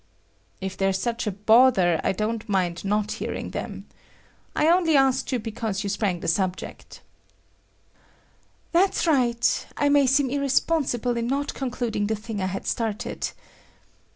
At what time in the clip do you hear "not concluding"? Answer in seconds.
11.27-12.07